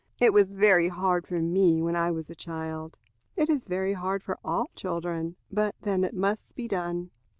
It 0.19 0.33
was 0.33 0.55
very 0.55 0.87
hard 0.87 1.27
for 1.27 1.39
me 1.43 1.79
when 1.79 1.95
I 1.95 2.09
was 2.09 2.27
a 2.31 2.35
child. 2.35 2.97
It 3.35 3.51
is 3.51 3.67
very 3.67 3.93
hard 3.93 4.23
for 4.23 4.39
all 4.43 4.71
children; 4.75 5.35
but 5.51 5.75
then 5.83 6.03
it 6.03 6.15
must 6.15 6.55
be 6.55 6.67
done." 6.67 7.11